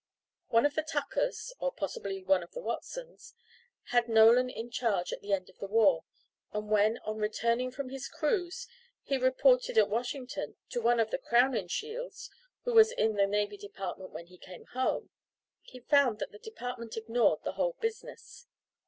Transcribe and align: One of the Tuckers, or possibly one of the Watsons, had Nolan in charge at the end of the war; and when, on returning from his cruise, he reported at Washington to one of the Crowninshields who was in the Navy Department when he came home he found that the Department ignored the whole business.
One 0.47 0.65
of 0.65 0.73
the 0.73 0.81
Tuckers, 0.81 1.53
or 1.59 1.71
possibly 1.71 2.23
one 2.23 2.41
of 2.41 2.53
the 2.53 2.59
Watsons, 2.59 3.35
had 3.91 4.09
Nolan 4.09 4.49
in 4.49 4.71
charge 4.71 5.13
at 5.13 5.21
the 5.21 5.31
end 5.31 5.47
of 5.47 5.59
the 5.59 5.67
war; 5.67 6.05
and 6.51 6.71
when, 6.71 6.97
on 7.05 7.17
returning 7.17 7.69
from 7.69 7.89
his 7.89 8.07
cruise, 8.07 8.67
he 9.03 9.17
reported 9.19 9.77
at 9.77 9.91
Washington 9.91 10.55
to 10.71 10.81
one 10.81 10.99
of 10.99 11.11
the 11.11 11.19
Crowninshields 11.19 12.31
who 12.63 12.73
was 12.73 12.91
in 12.91 13.13
the 13.13 13.27
Navy 13.27 13.57
Department 13.57 14.09
when 14.11 14.25
he 14.25 14.39
came 14.39 14.65
home 14.73 15.11
he 15.61 15.79
found 15.79 16.17
that 16.17 16.31
the 16.31 16.39
Department 16.39 16.97
ignored 16.97 17.43
the 17.43 17.51
whole 17.51 17.73
business. 17.79 18.47